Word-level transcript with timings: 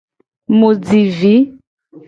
Mu 0.57 0.69
ji 0.85 1.01
vi. 1.17 1.33